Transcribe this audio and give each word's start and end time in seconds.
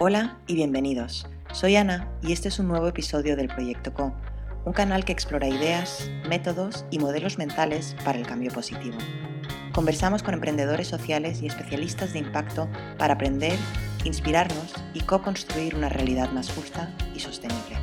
Hola 0.00 0.38
y 0.46 0.54
bienvenidos. 0.54 1.26
Soy 1.52 1.74
Ana 1.74 2.08
y 2.22 2.32
este 2.32 2.46
es 2.46 2.60
un 2.60 2.68
nuevo 2.68 2.86
episodio 2.86 3.34
del 3.34 3.48
Proyecto 3.48 3.92
Co, 3.92 4.14
un 4.64 4.72
canal 4.72 5.04
que 5.04 5.10
explora 5.10 5.48
ideas, 5.48 6.08
métodos 6.28 6.84
y 6.92 7.00
modelos 7.00 7.36
mentales 7.36 7.96
para 8.04 8.16
el 8.16 8.24
cambio 8.24 8.52
positivo. 8.52 8.96
Conversamos 9.72 10.22
con 10.22 10.34
emprendedores 10.34 10.86
sociales 10.86 11.42
y 11.42 11.48
especialistas 11.48 12.12
de 12.12 12.20
impacto 12.20 12.68
para 12.96 13.14
aprender, 13.14 13.58
inspirarnos 14.04 14.72
y 14.94 15.00
co-construir 15.00 15.74
una 15.74 15.88
realidad 15.88 16.30
más 16.30 16.48
justa 16.48 16.94
y 17.12 17.18
sostenible. 17.18 17.76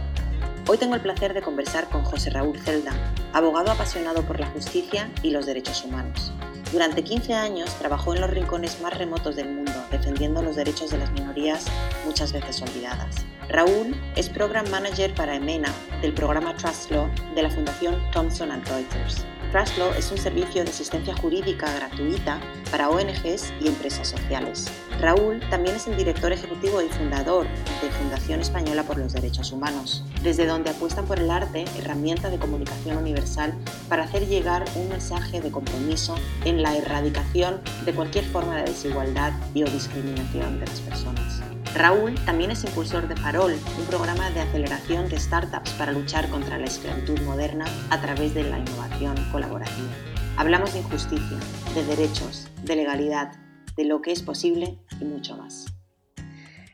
Hoy 0.70 0.78
tengo 0.78 0.96
el 0.96 1.02
placer 1.02 1.34
de 1.34 1.42
conversar 1.42 1.90
con 1.90 2.06
José 2.06 2.30
Raúl 2.30 2.58
Celda, 2.60 2.94
abogado 3.34 3.74
apasionado 3.74 4.22
por 4.22 4.40
la 4.40 4.48
justicia 4.52 5.12
y 5.22 5.32
los 5.32 5.46
derechos 5.46 5.84
humanos. 5.84 6.32
Durante 6.76 7.06
15 7.06 7.34
años 7.34 7.74
trabajó 7.80 8.14
en 8.14 8.20
los 8.20 8.30
rincones 8.30 8.82
más 8.82 8.94
remotos 8.98 9.38
del 9.38 9.48
mundo, 9.48 9.72
defendiendo 9.92 10.42
los 10.42 10.58
derechos 10.58 10.92
de 10.92 10.98
las 10.98 11.10
minorías 11.14 11.68
muchas 12.06 12.34
veces 12.34 12.62
olvidadas. 12.62 13.26
Raúl 13.48 13.96
es 14.18 14.28
Program 14.28 14.70
Manager 14.70 15.14
para 15.14 15.38
EMENA 15.38 15.74
del 16.02 16.14
programa 16.14 16.54
Trust 16.58 16.92
Law 16.92 17.10
de 17.34 17.44
la 17.44 17.50
Fundación 17.50 17.96
Thomson 18.12 18.50
Reuters. 18.66 19.26
Trust 19.56 19.78
Law 19.78 19.94
es 19.98 20.12
un 20.12 20.18
servicio 20.18 20.66
de 20.66 20.70
asistencia 20.70 21.16
jurídica 21.16 21.74
gratuita 21.74 22.42
para 22.72 22.90
ONGs 22.90 23.54
y 23.62 23.70
empresas 23.70 24.06
sociales. 24.06 24.70
Raúl 25.00 25.40
también 25.50 25.78
es 25.78 25.88
el 25.88 25.96
director 25.96 26.34
ejecutivo 26.34 26.82
y 26.82 26.90
fundador 26.90 27.48
de 27.82 27.90
Fundación 27.90 28.42
Española 28.42 28.84
por 28.84 28.98
los 28.98 29.14
Derechos 29.14 29.54
Humanos, 29.54 30.04
desde 30.24 30.46
donde 30.46 30.72
apuestan 30.72 31.06
por 31.06 31.22
el 31.22 31.32
arte, 31.32 31.64
herramienta 31.78 32.30
de 32.30 32.38
comunicación 32.38 32.98
universal 32.98 33.54
para 33.88 34.04
hacer 34.04 34.28
llegar 34.28 34.66
un 34.76 34.90
mensaje 34.90 35.40
de 35.40 35.52
compromiso 35.52 36.16
en 36.44 36.62
la 36.62 36.76
erradicación 36.76 37.62
de 37.86 37.94
cualquier 37.94 38.26
forma 38.26 38.58
de 38.58 38.66
desigualdad 38.66 39.32
y 39.54 39.64
o 39.64 39.68
discriminación 39.68 40.60
de 40.60 40.66
las 40.66 40.82
personas. 40.82 41.55
Raúl 41.76 42.16
también 42.24 42.52
es 42.52 42.64
impulsor 42.64 43.10
de 43.10 43.18
Farol, 43.18 43.52
un 43.52 43.86
programa 43.88 44.30
de 44.32 44.40
aceleración 44.40 45.10
de 45.10 45.20
startups 45.20 45.72
para 45.72 45.92
luchar 45.92 46.30
contra 46.30 46.58
la 46.58 46.68
esclavitud 46.68 47.20
moderna 47.24 47.66
a 47.90 48.02
través 48.02 48.34
de 48.34 48.44
la 48.44 48.60
innovación 48.60 49.16
colaborativa. 49.30 49.90
Hablamos 50.38 50.72
de 50.72 50.80
injusticia, 50.80 51.38
de 51.74 51.84
derechos, 51.84 52.48
de 52.64 52.78
legalidad, 52.78 53.34
de 53.76 53.84
lo 53.84 54.02
que 54.02 54.14
es 54.14 54.22
posible 54.22 54.80
y 55.02 55.04
mucho 55.04 55.36
más. 55.36 55.66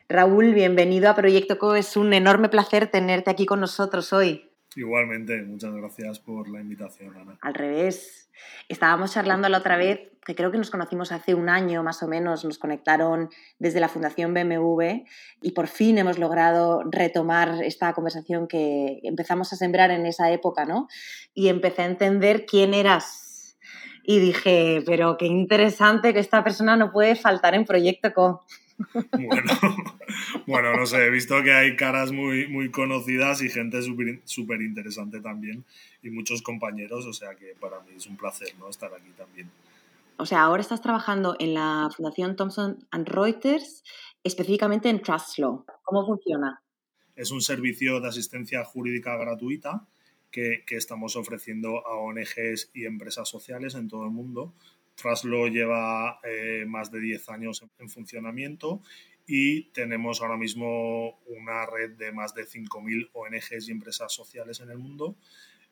Raúl, 0.08 0.54
bienvenido 0.54 1.10
a 1.10 1.16
Proyecto 1.16 1.58
Co. 1.58 1.74
Es 1.74 1.96
un 1.96 2.12
enorme 2.12 2.48
placer 2.48 2.86
tenerte 2.86 3.28
aquí 3.28 3.44
con 3.44 3.58
nosotros 3.58 4.12
hoy. 4.12 4.51
Igualmente, 4.76 5.42
muchas 5.42 5.74
gracias 5.74 6.18
por 6.20 6.48
la 6.48 6.60
invitación, 6.60 7.16
Ana. 7.16 7.38
Al 7.40 7.54
revés, 7.54 8.30
estábamos 8.68 9.12
charlando 9.12 9.48
la 9.48 9.58
otra 9.58 9.76
vez, 9.76 10.12
que 10.24 10.34
creo 10.34 10.50
que 10.50 10.58
nos 10.58 10.70
conocimos 10.70 11.12
hace 11.12 11.34
un 11.34 11.48
año 11.48 11.82
más 11.82 12.02
o 12.02 12.08
menos, 12.08 12.44
nos 12.44 12.58
conectaron 12.58 13.28
desde 13.58 13.80
la 13.80 13.88
Fundación 13.88 14.32
BMW 14.32 15.04
y 15.42 15.52
por 15.52 15.66
fin 15.66 15.98
hemos 15.98 16.18
logrado 16.18 16.82
retomar 16.90 17.62
esta 17.64 17.92
conversación 17.92 18.46
que 18.46 19.00
empezamos 19.02 19.52
a 19.52 19.56
sembrar 19.56 19.90
en 19.90 20.06
esa 20.06 20.30
época, 20.30 20.64
¿no? 20.64 20.88
Y 21.34 21.48
empecé 21.48 21.82
a 21.82 21.86
entender 21.86 22.46
quién 22.46 22.72
eras. 22.72 23.56
Y 24.04 24.18
dije, 24.18 24.82
pero 24.86 25.16
qué 25.16 25.26
interesante 25.26 26.12
que 26.12 26.20
esta 26.20 26.42
persona 26.42 26.76
no 26.76 26.92
puede 26.92 27.14
faltar 27.14 27.54
en 27.54 27.64
Proyecto 27.64 28.12
Co. 28.12 28.44
Bueno, 29.12 29.52
bueno, 30.46 30.76
no 30.76 30.86
sé, 30.86 31.06
he 31.06 31.10
visto 31.10 31.42
que 31.42 31.52
hay 31.52 31.76
caras 31.76 32.12
muy, 32.12 32.48
muy 32.48 32.70
conocidas 32.70 33.42
y 33.42 33.48
gente 33.48 33.80
súper 33.82 34.62
interesante 34.62 35.20
también 35.20 35.64
y 36.02 36.10
muchos 36.10 36.42
compañeros, 36.42 37.06
o 37.06 37.12
sea 37.12 37.34
que 37.34 37.54
para 37.60 37.80
mí 37.80 37.92
es 37.96 38.06
un 38.06 38.16
placer 38.16 38.54
¿no? 38.58 38.68
estar 38.68 38.92
aquí 38.92 39.10
también. 39.16 39.50
O 40.16 40.26
sea, 40.26 40.42
ahora 40.42 40.60
estás 40.60 40.82
trabajando 40.82 41.36
en 41.38 41.54
la 41.54 41.88
Fundación 41.94 42.36
Thomson 42.36 42.86
Reuters, 42.92 43.82
específicamente 44.22 44.88
en 44.88 45.02
Trust 45.02 45.38
Law. 45.38 45.64
¿Cómo 45.82 46.06
funciona? 46.06 46.62
Es 47.16 47.30
un 47.30 47.40
servicio 47.40 48.00
de 48.00 48.08
asistencia 48.08 48.64
jurídica 48.64 49.16
gratuita 49.16 49.86
que, 50.30 50.62
que 50.66 50.76
estamos 50.76 51.16
ofreciendo 51.16 51.86
a 51.86 51.96
ONGs 51.96 52.70
y 52.72 52.86
empresas 52.86 53.28
sociales 53.28 53.74
en 53.74 53.88
todo 53.88 54.04
el 54.04 54.10
mundo 54.10 54.52
Trustlaw 55.02 55.48
lleva 55.48 56.20
eh, 56.22 56.64
más 56.66 56.90
de 56.92 57.00
10 57.00 57.28
años 57.30 57.64
en, 57.78 57.88
funcionamiento 57.90 58.80
y 59.26 59.64
tenemos 59.72 60.22
ahora 60.22 60.36
mismo 60.36 61.20
una 61.26 61.66
red 61.66 61.90
de 61.96 62.12
más 62.12 62.34
de 62.34 62.44
5.000 62.44 63.10
ONGs 63.12 63.68
y 63.68 63.72
empresas 63.72 64.12
sociales 64.12 64.60
en 64.60 64.70
el 64.70 64.78
mundo 64.78 65.16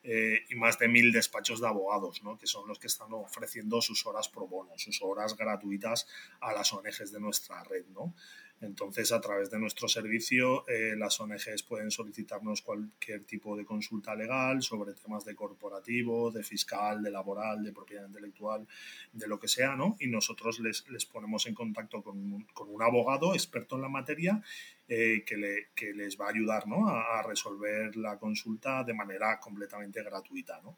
eh, 0.03 0.39
y 0.49 0.55
más 0.55 0.77
de 0.79 0.87
1.000 0.87 1.13
despachos 1.13 1.61
de 1.61 1.67
abogados, 1.67 2.23
¿no? 2.23 2.37
que 2.37 2.47
son 2.47 2.67
los 2.67 2.79
que 2.79 2.87
están 2.87 3.13
ofreciendo 3.13 3.81
sus 3.81 4.05
horas 4.05 4.27
pro 4.27 4.47
bono, 4.47 4.71
sus 4.77 5.01
horas 5.01 5.37
gratuitas 5.37 6.07
a 6.41 6.53
las 6.53 6.73
ONGs 6.73 7.11
de 7.11 7.19
nuestra 7.19 7.63
red. 7.63 7.85
¿no? 7.93 8.13
Entonces, 8.61 9.11
a 9.11 9.19
través 9.19 9.49
de 9.49 9.57
nuestro 9.57 9.87
servicio, 9.87 10.67
eh, 10.67 10.93
las 10.95 11.19
ONGs 11.19 11.63
pueden 11.63 11.89
solicitarnos 11.89 12.61
cualquier 12.61 13.23
tipo 13.23 13.57
de 13.57 13.65
consulta 13.65 14.15
legal 14.15 14.61
sobre 14.61 14.93
temas 14.93 15.25
de 15.25 15.35
corporativo, 15.35 16.29
de 16.29 16.43
fiscal, 16.43 17.01
de 17.01 17.09
laboral, 17.09 17.63
de 17.63 17.71
propiedad 17.71 18.05
intelectual, 18.05 18.67
de 19.13 19.27
lo 19.27 19.39
que 19.39 19.47
sea, 19.47 19.75
¿no? 19.75 19.97
Y 19.99 20.07
nosotros 20.07 20.59
les, 20.59 20.87
les 20.89 21.05
ponemos 21.07 21.47
en 21.47 21.55
contacto 21.55 22.03
con 22.03 22.17
un, 22.17 22.43
con 22.53 22.69
un, 22.69 22.81
abogado 22.83 23.33
experto 23.33 23.77
en 23.77 23.81
la 23.81 23.89
materia 23.89 24.41
eh, 24.87 25.23
que, 25.25 25.37
le, 25.37 25.67
que, 25.73 25.93
les 25.93 26.19
va 26.19 26.27
a 26.27 26.29
ayudar 26.29 26.63
a, 26.67 27.19
a, 27.19 27.23
resolver 27.23 27.95
la 27.97 28.19
consulta 28.19 28.83
de 28.83 28.93
manera 28.93 29.39
completamente 29.39 30.03
gratuita, 30.03 30.61
¿no? 30.63 30.77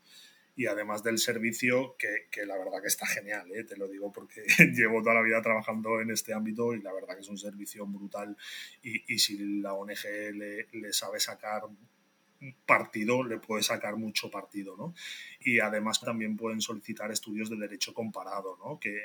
Y 0.55 0.67
además 0.67 1.03
del 1.03 1.17
servicio 1.17 1.95
que, 1.97 2.27
que, 2.29 2.45
la 2.45 2.57
verdad 2.57 2.81
que 2.81 2.87
está 2.87 3.05
genial, 3.07 3.49
¿eh? 3.53 3.63
te 3.63 3.75
lo 3.75 3.87
digo 3.87 4.11
porque 4.11 4.43
llevo 4.73 5.01
toda 5.01 5.15
la 5.15 5.21
vida 5.21 5.41
trabajando 5.41 5.99
en 5.99 6.11
este 6.11 6.33
ámbito 6.33 6.73
y 6.73 6.81
la 6.81 6.93
verdad 6.93 7.15
que 7.15 7.21
es 7.21 7.29
un 7.29 7.37
servicio 7.37 7.85
brutal 7.87 8.37
y, 8.81 9.13
y 9.13 9.19
si 9.19 9.37
la 9.61 9.73
ONG 9.73 10.03
le, 10.33 10.67
le, 10.71 10.93
sabe 10.93 11.19
sacar 11.19 11.63
partido, 12.65 13.23
le 13.23 13.39
puede 13.39 13.63
sacar 13.63 13.95
mucho 13.97 14.29
partido, 14.29 14.75
¿no? 14.75 14.93
Y 15.39 15.59
además 15.59 15.99
también 15.99 16.37
pueden 16.37 16.61
solicitar 16.61 17.11
estudios 17.11 17.49
de 17.49 17.57
derecho 17.57 17.93
comparado, 17.93 18.57
¿no? 18.63 18.79
Que 18.79 18.99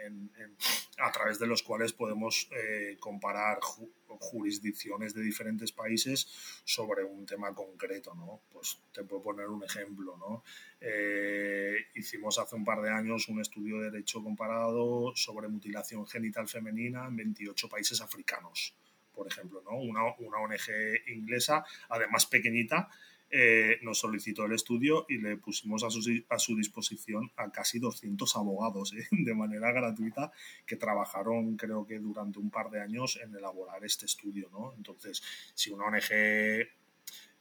a 0.99 1.12
través 1.12 1.38
de 1.38 1.47
los 1.47 1.62
cuales 1.62 1.93
podemos 1.93 2.49
eh, 2.53 2.97
comparar 2.99 3.60
ju 3.60 3.91
jurisdicciones 4.21 5.15
de 5.15 5.22
diferentes 5.22 5.72
países 5.72 6.26
sobre 6.65 7.04
un 7.04 7.25
tema 7.26 7.54
concreto, 7.54 8.15
¿no? 8.15 8.41
Pues 8.50 8.81
te 8.93 9.04
puedo 9.04 9.22
poner 9.22 9.47
un 9.47 9.62
ejemplo, 9.62 10.16
¿no? 10.16 10.43
Eh, 10.81 11.76
hicimos 11.94 12.38
hace 12.38 12.56
un 12.56 12.65
par 12.65 12.81
de 12.82 12.91
años 12.91 13.28
un 13.28 13.41
estudio 13.41 13.78
de 13.78 13.91
derecho 13.91 14.22
comparado 14.22 15.12
sobre 15.15 15.49
mutilación 15.49 16.06
genital 16.06 16.49
femenina 16.49 17.06
en 17.06 17.16
28 17.16 17.69
países 17.69 18.00
africanos, 18.00 18.75
por 19.15 19.26
ejemplo, 19.28 19.62
¿no? 19.65 19.76
Una, 19.76 20.00
una 20.19 20.38
ONG 20.38 21.09
inglesa, 21.09 21.65
además 21.88 22.26
pequeñita, 22.26 22.88
eh, 23.31 23.78
nos 23.83 23.99
solicitó 23.99 24.47
el 24.47 24.53
estudio 24.53 25.05
y 25.09 25.19
le 25.19 25.37
pusimos 25.37 25.84
a 25.84 25.91
su, 25.91 26.00
a 26.31 26.39
su 26.39 26.56
disposición 26.56 27.31
a 27.37 27.50
casi 27.50 27.78
200 27.78 28.37
abogados 28.37 28.94
¿eh? 28.94 29.06
de 29.11 29.34
manera 29.34 29.71
gratuita 29.72 30.33
que 30.65 30.77
trabajaron 30.77 31.56
creo 31.56 31.87
que 31.87 31.99
durante 31.99 32.38
un 32.38 32.50
par 32.50 32.71
de 32.71 32.81
años 32.81 33.19
en 33.22 33.34
elaborar 33.34 33.84
este 33.84 34.06
estudio. 34.06 34.49
¿no? 34.50 34.72
Entonces, 34.77 35.22
si 35.55 35.71
una 35.71 35.87
ONG 35.87 36.69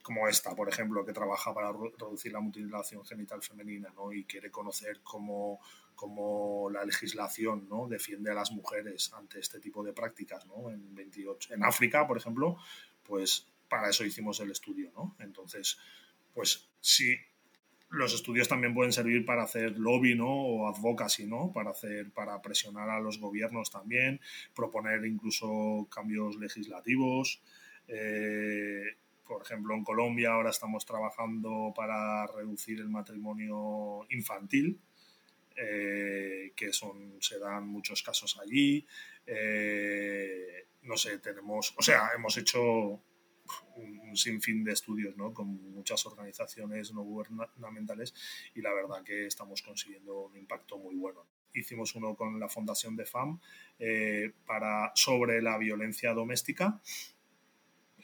como 0.08 0.28
esta, 0.30 0.56
por 0.56 0.70
ejemplo, 0.70 1.04
que 1.06 1.12
trabaja 1.12 1.54
para 1.54 1.74
reducir 1.74 2.32
la 2.32 2.40
mutilación 2.40 3.06
genital 3.06 3.42
femenina 3.42 3.92
¿no? 3.94 4.14
y 4.14 4.24
quiere 4.24 4.50
conocer 4.50 5.02
cómo, 5.04 5.60
cómo 5.96 6.70
la 6.70 6.86
legislación 6.86 7.68
¿no? 7.68 7.90
defiende 7.90 8.32
a 8.32 8.34
las 8.34 8.54
mujeres 8.54 9.12
ante 9.14 9.40
este 9.40 9.60
tipo 9.60 9.84
de 9.84 9.92
prácticas 9.92 10.46
¿no? 10.46 10.70
en, 10.70 10.96
28, 10.96 11.56
en 11.56 11.66
África, 11.66 12.08
por 12.08 12.18
ejemplo, 12.18 12.58
pues 13.04 13.48
para 13.70 13.90
eso 13.90 14.06
hicimos 14.06 14.40
el 14.40 14.52
estudio, 14.52 14.92
¿no? 14.96 15.16
Entonces, 15.20 15.78
pues 16.34 16.70
sí, 16.80 17.16
los 17.90 18.14
estudios 18.14 18.48
también 18.48 18.74
pueden 18.74 18.92
servir 18.92 19.26
para 19.26 19.44
hacer 19.44 19.78
lobby, 19.78 20.16
¿no? 20.16 20.30
O 20.30 20.68
advocacy, 20.68 21.26
¿no? 21.26 21.52
Para 21.54 21.72
hacer, 21.72 22.12
para 22.12 22.42
presionar 22.42 22.90
a 22.90 23.00
los 23.00 23.20
gobiernos 23.20 23.72
también, 23.72 24.20
proponer 24.54 25.06
incluso 25.06 25.88
cambios 25.90 26.36
legislativos. 26.38 27.42
Eh, 27.88 28.84
por 29.26 29.42
ejemplo, 29.42 29.74
en 29.74 29.84
Colombia 29.84 30.32
ahora 30.32 30.50
estamos 30.50 30.86
trabajando 30.86 31.74
para 31.76 32.28
reducir 32.28 32.80
el 32.80 32.90
matrimonio 32.90 34.06
infantil, 34.10 34.80
eh, 35.56 36.54
que 36.56 36.74
son, 36.74 37.16
se 37.22 37.40
dan 37.40 37.68
muchos 37.68 38.04
casos 38.04 38.38
allí. 38.40 38.86
Eh, 39.26 40.68
no 40.84 40.98
sé, 40.98 41.20
tenemos, 41.20 41.74
o 41.78 41.82
sea, 41.82 42.10
hemos 42.16 42.38
hecho 42.38 43.02
un, 43.76 44.16
sinfín 44.16 44.64
de 44.64 44.74
estudios 44.74 45.16
¿no? 45.16 45.34
con 45.34 45.48
muchas 45.74 46.04
organizaciones 46.06 46.92
no 46.94 47.04
gubernamentales 47.04 48.14
y 48.56 48.62
la 48.62 48.74
verdad 48.74 49.04
que 49.04 49.28
estamos 49.28 49.62
consiguiendo 49.62 50.26
un 50.26 50.38
impacto 50.38 50.78
muy 50.78 50.96
bueno. 50.96 51.26
Hicimos 51.54 51.94
uno 51.96 52.16
con 52.16 52.40
la 52.40 52.50
Fundación 52.50 52.96
de 52.96 53.06
FAM 53.06 53.40
eh, 53.80 54.32
para, 54.46 54.92
sobre 54.96 55.42
la 55.42 55.58
violencia 55.58 56.14
doméstica 56.14 56.82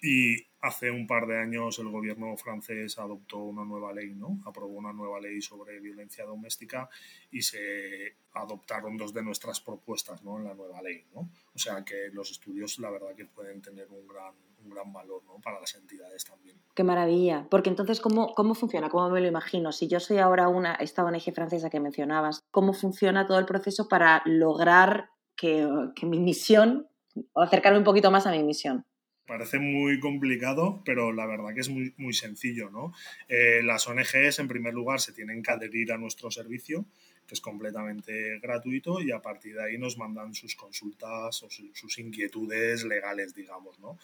y 0.04 0.36
hace 0.60 0.92
un 0.92 1.08
par 1.08 1.28
de 1.28 1.40
años 1.40 1.80
el 1.80 1.88
gobierno 1.88 2.36
francés 2.36 3.00
adoptó 3.00 3.38
una 3.38 3.64
nueva 3.64 3.94
ley, 3.94 4.14
¿no? 4.14 4.42
Aprobó 4.46 4.74
una 4.74 4.92
nueva 4.92 5.22
ley 5.22 5.42
sobre 5.42 5.80
violencia 5.80 6.26
doméstica 6.26 6.90
y 7.32 7.42
se 7.42 8.18
adoptaron 8.34 8.98
dos 8.98 9.14
de 9.14 9.24
nuestras 9.24 9.62
propuestas, 9.62 10.22
¿no? 10.22 10.38
En 10.40 10.44
la 10.44 10.56
nueva 10.56 10.82
ley, 10.82 11.06
¿no? 11.14 11.32
O 11.54 11.58
sea 11.58 11.86
que 11.86 12.10
los 12.12 12.32
estudios, 12.32 12.80
la 12.80 12.90
verdad, 12.90 13.16
que 13.16 13.26
pueden 13.26 13.62
tener 13.62 13.88
un 13.92 14.06
gran, 14.06 14.34
un 14.64 14.70
gran 14.70 14.92
valor, 14.92 15.24
¿no? 15.26 15.40
Para 15.42 15.60
las 15.60 15.76
entidades 15.76 16.24
también. 16.24 16.58
Qué 16.74 16.84
maravilla. 16.84 17.48
Porque 17.50 17.70
entonces, 17.70 18.02
¿cómo, 18.02 18.34
cómo 18.34 18.56
funciona? 18.56 18.90
¿Cómo 18.90 19.10
me 19.10 19.22
lo 19.22 19.28
imagino? 19.28 19.72
Si 19.72 19.88
yo 19.88 20.00
soy 20.00 20.18
ahora 20.18 20.48
una, 20.48 20.76
esta 20.76 21.04
ONG 21.04 21.34
francesa 21.34 21.70
que 21.70 21.80
mencionabas, 21.80 22.42
¿cómo 22.52 22.74
funciona 22.74 23.28
todo 23.28 23.40
el 23.40 23.46
proceso 23.46 23.88
para 23.88 24.22
lograr 24.26 25.10
que, 25.36 25.68
que 25.96 26.06
mi 26.06 26.20
misión, 26.20 26.88
o 27.34 27.42
acercarme 27.42 27.78
un 27.78 27.84
poquito 27.84 28.12
más 28.12 28.26
a 28.26 28.32
mi 28.32 28.44
misión? 28.44 28.86
Parece 29.26 29.58
muy 29.58 30.02
complicado, 30.02 30.82
pero 30.84 31.14
la 31.14 31.26
verdad 31.26 31.54
que 31.54 31.62
es 31.62 31.70
muy, 31.70 31.94
muy 31.98 32.14
sencillo, 32.14 32.70
¿no? 32.70 32.92
Eh, 33.30 33.62
las 33.64 33.88
ONGs, 33.88 34.40
en 34.40 34.50
primer 34.50 34.74
lugar, 34.74 35.00
se 35.00 35.14
tienen 35.14 35.42
que 35.42 35.52
adherir 35.52 35.94
a 35.94 35.98
nuestro 35.98 36.30
servicio, 36.30 36.86
que 37.28 37.36
es 37.36 37.42
completamente 37.42 38.40
gratuito, 38.40 39.02
y 39.02 39.12
a 39.12 39.22
partir 39.22 39.56
de 39.56 39.64
ahí 39.64 39.78
nos 39.78 39.98
mandan 39.98 40.34
sus 40.34 40.56
consultas 40.56 41.44
o 41.44 41.50
sus 41.50 42.00
inquietudes 42.00 42.84
legales, 42.84 43.34
digamos, 43.34 43.80
¿no? 43.80 43.98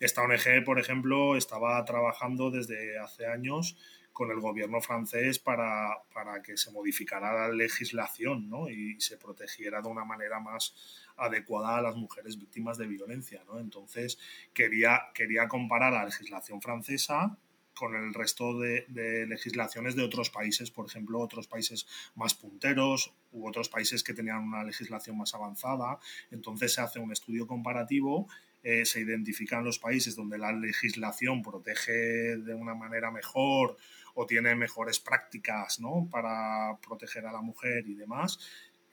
Esta 0.00 0.22
ONG, 0.22 0.64
por 0.64 0.78
ejemplo, 0.78 1.36
estaba 1.36 1.84
trabajando 1.84 2.50
desde 2.50 2.98
hace 2.98 3.26
años 3.26 3.76
con 4.16 4.30
el 4.30 4.40
gobierno 4.40 4.80
francés 4.80 5.38
para, 5.38 5.94
para 6.14 6.40
que 6.40 6.56
se 6.56 6.70
modificara 6.70 7.34
la 7.34 7.54
legislación 7.54 8.48
¿no? 8.48 8.70
y 8.70 8.98
se 8.98 9.18
protegiera 9.18 9.82
de 9.82 9.88
una 9.88 10.06
manera 10.06 10.40
más 10.40 10.74
adecuada 11.18 11.76
a 11.76 11.82
las 11.82 11.96
mujeres 11.96 12.38
víctimas 12.38 12.78
de 12.78 12.86
violencia. 12.86 13.44
¿no? 13.46 13.60
Entonces, 13.60 14.18
quería, 14.54 15.02
quería 15.12 15.48
comparar 15.48 15.92
la 15.92 16.06
legislación 16.06 16.62
francesa 16.62 17.36
con 17.76 17.94
el 17.94 18.14
resto 18.14 18.58
de, 18.58 18.84
legislaciones 19.28 19.94
de 19.94 20.02
otros 20.02 20.30
países, 20.30 20.70
por 20.70 20.86
ejemplo, 20.86 21.20
otros 21.20 21.46
países 21.46 21.86
más 22.14 22.34
punteros 22.34 23.12
u 23.32 23.46
otros 23.46 23.68
países 23.68 24.02
que 24.02 24.14
tenían 24.14 24.42
una 24.42 24.64
legislación 24.64 25.18
más 25.18 25.34
avanzada. 25.34 25.98
Entonces 26.30 26.72
se 26.72 26.80
hace 26.80 26.98
un 26.98 27.12
estudio 27.12 27.46
comparativo, 27.46 28.28
eh, 28.62 28.84
se 28.84 29.00
identifican 29.00 29.62
los 29.62 29.78
países 29.78 30.16
donde 30.16 30.38
la 30.38 30.52
legislación 30.52 31.42
protege 31.42 32.36
de 32.38 32.54
una 32.54 32.74
manera 32.74 33.10
mejor 33.10 33.76
o 34.14 34.26
tiene 34.26 34.54
mejores 34.54 34.98
prácticas 34.98 35.78
¿no? 35.78 36.08
para 36.10 36.78
proteger 36.78 37.26
a 37.26 37.32
la 37.32 37.42
mujer 37.42 37.86
y 37.86 37.94
demás, 37.94 38.38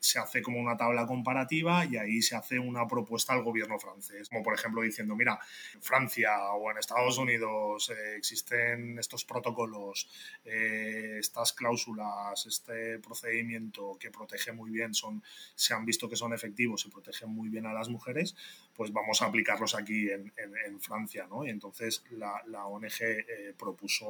se 0.04 0.18
hace 0.18 0.42
como 0.42 0.60
una 0.60 0.76
tabla 0.76 1.06
comparativa 1.06 1.86
y 1.86 1.96
ahí 1.96 2.20
se 2.20 2.36
hace 2.36 2.58
una 2.58 2.86
propuesta 2.86 3.32
al 3.32 3.42
gobierno 3.42 3.78
francés, 3.78 4.28
como 4.28 4.42
por 4.42 4.52
ejemplo 4.52 4.82
diciendo, 4.82 5.16
mira, 5.16 5.38
en 5.72 5.82
Francia 5.82 6.52
o 6.52 6.70
en 6.70 6.76
Estados 6.76 7.16
Unidos 7.16 7.88
eh, 7.88 8.16
existen 8.16 8.98
estos 8.98 9.24
protocolos, 9.24 10.10
eh, 10.44 11.16
estas 11.18 11.54
cláusulas, 11.54 12.44
este 12.44 12.98
procedimiento 12.98 13.96
que 13.98 14.10
protege 14.10 14.52
muy 14.52 14.70
bien, 14.70 14.92
son, 14.92 15.22
se 15.54 15.72
han 15.72 15.86
visto 15.86 16.06
que 16.06 16.16
son 16.16 16.34
efectivos 16.34 16.84
y 16.84 16.90
protegen 16.90 17.30
muy 17.30 17.48
bien 17.48 17.64
a 17.64 17.72
las 17.72 17.88
mujeres, 17.88 18.36
pues 18.74 18.92
vamos 18.92 19.22
a 19.22 19.26
aplicarlos 19.26 19.74
aquí 19.74 20.10
en, 20.10 20.32
Francia, 20.80 21.26
¿no? 21.30 21.46
Y 21.46 21.50
entonces 21.50 22.04
la, 22.10 22.66
ONG 22.66 23.00
eh, 23.00 23.54
propuso 23.56 24.06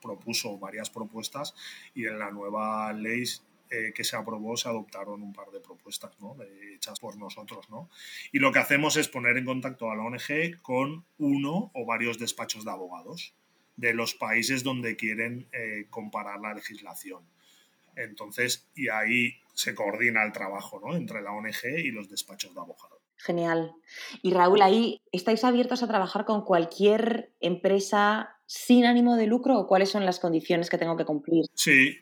propuso 0.00 0.58
varias 0.58 0.90
propuestas 0.90 1.54
y 1.94 2.06
en 2.06 2.18
la 2.18 2.30
nueva 2.30 2.92
ley 2.92 3.24
eh, 3.70 3.92
que 3.94 4.04
se 4.04 4.16
aprobó 4.16 4.56
se 4.56 4.68
adoptaron 4.68 5.22
un 5.22 5.32
par 5.32 5.50
de 5.50 5.60
propuestas 5.60 6.18
¿no? 6.20 6.36
hechas 6.74 7.00
por 7.00 7.16
nosotros. 7.16 7.68
¿no? 7.70 7.90
Y 8.32 8.38
lo 8.38 8.52
que 8.52 8.58
hacemos 8.58 8.96
es 8.96 9.08
poner 9.08 9.36
en 9.36 9.44
contacto 9.44 9.90
a 9.90 9.96
la 9.96 10.02
ONG 10.02 10.60
con 10.62 11.04
uno 11.18 11.70
o 11.74 11.84
varios 11.86 12.18
despachos 12.18 12.64
de 12.64 12.70
abogados 12.70 13.34
de 13.76 13.94
los 13.94 14.14
países 14.14 14.64
donde 14.64 14.96
quieren 14.96 15.48
eh, 15.52 15.86
comparar 15.88 16.40
la 16.40 16.54
legislación. 16.54 17.22
Entonces, 17.94 18.68
y 18.74 18.88
ahí 18.88 19.34
se 19.54 19.74
coordina 19.74 20.24
el 20.24 20.32
trabajo 20.32 20.80
¿no? 20.80 20.96
entre 20.96 21.22
la 21.22 21.32
ONG 21.32 21.64
y 21.78 21.90
los 21.90 22.08
despachos 22.08 22.54
de 22.54 22.60
abogados. 22.60 22.98
Genial. 23.16 23.72
Y 24.22 24.32
Raúl, 24.32 24.62
ahí 24.62 25.00
estáis 25.10 25.42
abiertos 25.44 25.82
a 25.82 25.88
trabajar 25.88 26.24
con 26.24 26.44
cualquier 26.44 27.32
empresa 27.40 28.38
sin 28.48 28.86
ánimo 28.86 29.16
de 29.16 29.26
lucro 29.26 29.58
o 29.58 29.66
cuáles 29.66 29.90
son 29.90 30.04
las 30.06 30.20
condiciones 30.20 30.70
que 30.70 30.78
tengo 30.78 30.96
que 30.96 31.04
cumplir? 31.04 31.44
Sí, 31.54 31.98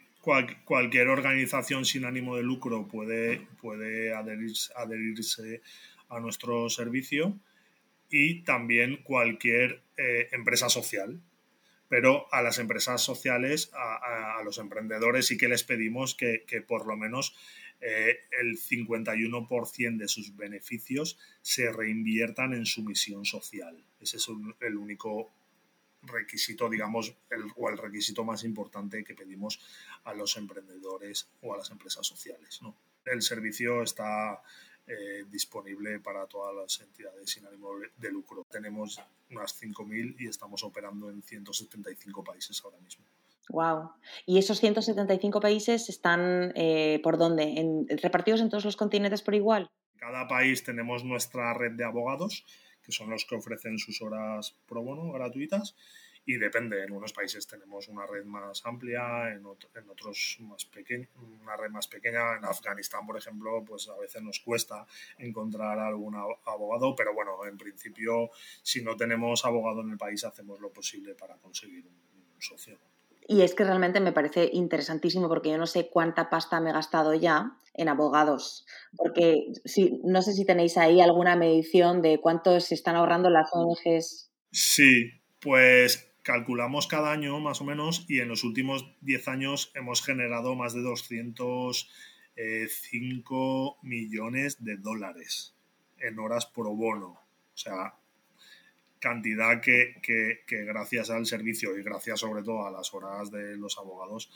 cualquier 0.65 1.09
organización 1.09 1.85
sin 1.85 2.05
ánimo 2.05 2.37
de 2.37 2.43
lucro 2.43 2.89
puede, 2.89 3.47
puede 3.61 4.13
adherirse, 4.13 4.73
adherirse 4.75 5.63
a 6.09 6.19
nuestro 6.19 6.69
servicio 6.69 7.39
y 8.11 8.43
también 8.43 9.03
cualquier 9.03 9.83
eh, 9.97 10.29
empresa 10.33 10.69
social. 10.69 11.21
Pero 11.89 12.27
a 12.33 12.43
las 12.43 12.59
empresas 12.59 13.01
sociales, 13.03 13.71
a, 13.75 14.43
los 14.45 14.59
emprendedores, 14.59 15.27
sí 15.27 15.37
que 15.37 15.49
les 15.49 15.63
pedimos 15.63 16.17
que, 16.17 16.45
por 16.67 16.87
lo 16.87 16.97
menos 16.97 17.37
eh, 17.81 18.19
el 18.41 18.59
51% 18.59 19.97
de 19.97 20.09
sus 20.09 20.35
beneficios 20.35 21.17
se 21.43 21.71
reinviertan 21.71 22.55
en 22.55 22.67
su 22.67 22.83
misión 22.83 23.25
social. 23.25 23.85
Ese 24.01 24.17
es 24.17 24.27
el 24.61 24.77
único 24.77 25.33
requisito, 26.07 26.69
digamos, 26.69 27.15
el, 27.31 27.45
o 27.57 27.69
el 27.69 27.79
requisito 27.79 28.25
más 28.25 28.45
importante 28.45 29.05
que 29.05 29.15
pedimos 29.15 29.61
a 30.05 30.15
los 30.15 30.37
emprendedores 30.37 31.29
o 31.43 31.55
a 31.55 31.59
las 31.59 31.71
empresas 31.71 32.07
sociales. 32.07 32.61
¿no? 32.63 32.75
El 33.05 33.23
servicio 33.23 33.83
está 33.83 34.43
eh, 34.89 35.25
disponible 35.29 35.99
para 35.99 36.27
todas 36.27 36.55
las 36.55 36.81
entidades 36.81 37.31
sin 37.31 37.45
ánimo 37.47 37.71
de 37.97 38.13
lucro. 38.13 38.47
Tenemos 38.49 39.01
unas 39.31 39.61
5.000 39.61 40.15
y 40.19 40.29
estamos 40.29 40.63
operando 40.63 41.11
en 41.11 41.23
175 41.23 42.23
países 42.23 42.63
ahora 42.65 42.79
mismo. 42.79 43.05
Wow. 43.49 43.91
¿Y 44.27 44.39
esos 44.39 44.61
175 44.61 45.41
países 45.41 45.89
están 45.89 46.53
eh, 46.55 47.01
por 47.03 47.19
dónde? 47.19 47.59
¿En, 47.59 47.87
¿Repartidos 47.89 48.41
en 48.41 48.49
todos 48.49 48.65
los 48.65 48.77
continentes 48.77 49.23
por 49.23 49.35
igual? 49.35 49.71
Cada 49.97 50.29
país 50.29 50.63
tenemos 50.63 51.05
nuestra 51.05 51.53
red 51.55 51.73
de 51.73 51.85
abogados 51.85 52.45
que 52.87 52.93
son 52.93 53.11
los 53.11 53.25
que 53.25 53.35
ofrecen 53.35 53.79
sus 53.79 54.01
horas 54.01 54.57
pro 54.69 54.83
bono 54.83 55.11
gratuitas 55.13 55.75
y 56.29 56.39
depende, 56.39 56.83
en 56.83 56.91
unos 56.91 57.13
países 57.13 57.47
tenemos 57.47 57.87
una 57.87 58.05
red 58.05 58.25
más 58.25 58.67
amplia, 58.67 59.31
en, 59.31 59.45
en 59.77 59.91
otros 59.91 60.39
más 60.41 60.65
pequeña, 60.65 61.09
una 61.41 61.57
red 61.57 61.71
más 61.71 61.87
pequeña, 61.87 62.37
en 62.37 62.45
Afganistán, 62.45 63.07
por 63.07 63.17
ejemplo, 63.17 63.65
pues 63.65 63.89
a 63.89 63.97
veces 63.97 64.21
nos 64.23 64.41
cuesta 64.41 64.85
encontrar 65.19 65.79
algún 65.79 66.17
abogado, 66.17 66.97
pero 66.97 67.15
bueno, 67.15 67.47
en 67.47 67.57
principio, 67.57 68.31
si 68.61 68.83
no 68.83 68.97
tenemos 68.97 69.45
abogado 69.45 69.83
en 69.83 69.91
el 69.91 69.99
país, 69.99 70.25
hacemos 70.25 70.59
lo 70.59 70.73
posible 70.73 71.15
para 71.15 71.37
conseguir 71.37 71.87
un 71.87 72.43
socio. 72.43 72.77
Y 73.29 73.43
es 73.43 73.55
que 73.55 73.65
realmente 73.65 74.01
me 74.01 74.13
parece 74.13 74.49
interesantísimo 74.53 75.29
porque 75.29 75.51
yo 75.51 75.59
no 75.59 75.67
sé 75.67 75.91
cuánta 75.91 76.31
pasta 76.31 76.61
me 76.61 76.71
he 76.71 76.73
gastado 76.73 77.13
ya 77.13 77.59
en 77.75 77.89
abogados, 77.89 78.65
porque 78.97 79.49
si, 79.65 80.01
no 80.05 80.23
sé 80.23 80.33
si 80.33 80.47
tenéis 80.47 80.79
ahí 80.79 81.01
alguna 81.01 81.35
medición 81.37 82.03
de 82.03 82.21
cuánto 82.21 82.61
se 82.61 82.75
están 82.75 82.95
ahorrando 82.97 83.29
las 83.29 83.51
ONGs. 83.53 84.31
Sí, 84.51 85.11
pues 85.41 86.09
calculamos 86.23 86.87
cada 86.87 87.13
año 87.13 87.39
más 87.41 87.61
o 87.61 87.65
menos 87.65 88.07
y 88.09 88.21
en 88.21 88.29
los 88.29 88.45
últimos 88.45 88.87
10 89.03 89.29
años 89.29 89.71
hemos 89.75 90.01
generado 90.03 90.55
más 90.55 90.73
de 90.73 90.81
205 90.83 93.79
millones 93.83 94.65
de 94.65 94.77
dólares 94.77 95.55
en 95.99 96.19
horas 96.19 96.47
pro 96.47 96.75
bono. 96.75 97.21
O 97.55 97.57
sea, 97.57 97.95
cantidad 99.01 99.61
que, 99.61 100.45
gracias 100.49 101.11
al 101.11 101.27
servicio 101.27 101.77
y 101.79 101.83
gracias 101.83 102.21
sobre 102.21 102.43
todo 102.43 102.67
a 102.67 102.71
las 102.71 102.93
horas 102.95 103.31
de 103.31 103.57
los 103.57 103.79
abogados 103.79 104.31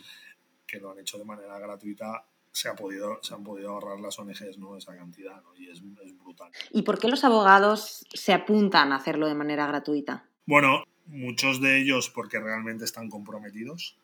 que 0.66 0.78
lo 0.78 0.92
han 0.92 0.98
hecho 1.00 1.18
de 1.18 1.24
manera 1.24 1.58
gratuita, 1.58 2.24
se, 2.52 2.68
ha 2.68 2.74
podido, 2.74 3.18
se 3.22 3.34
han 3.34 3.42
podido 3.44 3.70
ahorrar 3.70 4.00
las 4.00 4.18
ONGs 4.18 4.58
¿no? 4.58 4.76
esa 4.76 4.96
cantidad 4.96 5.42
y 5.56 5.68
es, 5.70 5.82
brutal. 6.22 6.50
¿Y 6.70 6.82
por 6.82 6.98
qué 6.98 7.08
los 7.08 7.24
abogados 7.24 8.06
se 8.12 8.32
apuntan 8.32 8.92
a 8.92 8.96
hacerlo 8.96 9.26
de 9.26 9.34
manera 9.34 9.66
gratuita? 9.66 10.24
Bueno, 10.46 10.84
muchos 11.06 11.60
de 11.60 11.80
ellos 11.80 12.10
porque 12.10 12.38
realmente 12.38 12.84
están 12.84 13.08
comprometidos, 13.08 13.96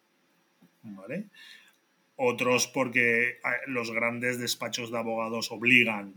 ¿vale? 0.82 1.28
Otros 2.16 2.66
porque 2.66 3.38
ah, 3.44 3.52
los 3.66 3.90
grandes 3.90 4.38
despachos 4.38 4.90
de 4.90 4.98
abogados 4.98 5.52
obligan 5.52 6.14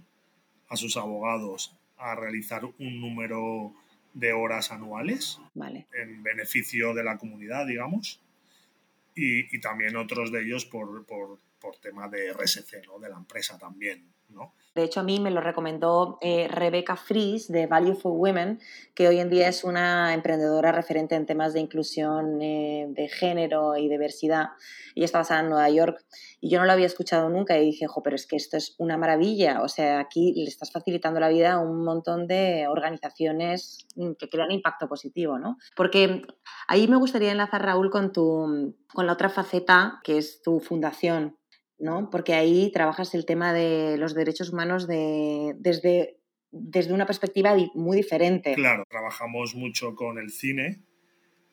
a 0.69 0.77
sus 0.77 0.97
abogados 0.97 1.75
a 1.97 2.15
realizar 2.15 2.63
un 2.65 3.01
número 3.01 3.73
de 4.13 4.33
horas 4.33 4.71
anuales 4.71 5.39
en 5.93 6.23
beneficio 6.23 6.93
de 6.93 7.03
la 7.03 7.17
comunidad, 7.17 7.67
digamos, 7.67 8.21
y, 9.15 9.59
también 9.59 9.97
otros 9.97 10.31
de 10.31 10.41
ellos 10.41 10.65
por, 10.65 11.05
por, 11.05 11.39
por, 11.59 11.77
tema 11.77 12.07
de 12.07 12.31
RSC, 12.31 12.85
¿no? 12.87 12.99
de 12.99 13.09
la 13.09 13.17
empresa 13.17 13.57
también. 13.57 14.03
De 14.79 14.85
hecho, 14.85 15.01
a 15.01 15.03
mí 15.03 15.19
me 15.19 15.31
lo 15.31 15.41
recomendó 15.41 16.17
eh, 16.21 16.47
Rebecca 16.47 16.95
Fries 16.95 17.51
de 17.51 17.67
Value 17.67 17.95
for 17.95 18.13
Women, 18.13 18.59
que 18.93 19.07
hoy 19.07 19.19
en 19.19 19.29
día 19.29 19.49
es 19.49 19.65
una 19.65 20.13
emprendedora 20.13 20.71
referente 20.71 21.15
en 21.15 21.25
temas 21.25 21.51
de 21.51 21.59
inclusión 21.59 22.41
eh, 22.41 22.85
de 22.89 23.09
género 23.09 23.75
y 23.75 23.89
diversidad. 23.89 24.51
Ella 24.95 25.05
está 25.05 25.17
basada 25.17 25.41
en 25.41 25.49
Nueva 25.49 25.69
York 25.69 26.05
y 26.39 26.49
yo 26.49 26.59
no 26.59 26.65
la 26.65 26.73
había 26.73 26.85
escuchado 26.85 27.29
nunca 27.29 27.57
y 27.57 27.65
dije, 27.65 27.87
jo, 27.87 28.01
pero 28.03 28.15
es 28.15 28.25
que 28.25 28.35
esto 28.35 28.55
es 28.55 28.75
una 28.77 28.95
maravilla. 28.95 29.63
O 29.63 29.67
sea, 29.67 29.99
aquí 29.99 30.33
le 30.35 30.45
estás 30.45 30.71
facilitando 30.71 31.19
la 31.19 31.29
vida 31.29 31.53
a 31.53 31.59
un 31.59 31.83
montón 31.83 32.27
de 32.27 32.67
organizaciones 32.69 33.85
mm, 33.95 34.13
que 34.13 34.29
crean 34.29 34.51
impacto 34.51 34.87
positivo, 34.87 35.39
¿no? 35.39 35.57
Porque 35.75 36.21
ahí 36.67 36.87
me 36.87 36.95
gustaría 36.95 37.31
enlazar, 37.31 37.65
Raúl, 37.65 37.89
con, 37.89 38.13
tu, 38.13 38.75
con 38.93 39.07
la 39.07 39.13
otra 39.13 39.29
faceta, 39.29 39.99
que 40.03 40.17
es 40.17 40.41
tu 40.41 40.59
fundación, 40.59 41.37
¿no? 41.79 42.09
Porque 42.09 42.33
ahí 42.33 42.71
trabajas 42.71 43.13
el 43.15 43.25
tema 43.25 43.53
de 43.53 43.97
los 43.97 44.13
derechos 44.13 44.51
humanos 44.51 44.87
de, 44.87 45.53
desde, 45.57 46.17
desde 46.51 46.93
una 46.93 47.05
perspectiva 47.05 47.55
muy 47.73 47.97
diferente. 47.97 48.53
Claro, 48.55 48.83
trabajamos 48.89 49.55
mucho 49.55 49.95
con 49.95 50.17
el 50.17 50.31
cine, 50.31 50.81